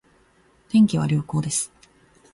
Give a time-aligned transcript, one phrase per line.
[0.67, 1.71] 天気は良好です